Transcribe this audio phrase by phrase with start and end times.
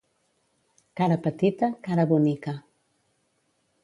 [1.01, 2.55] Cara petita, cara bonica.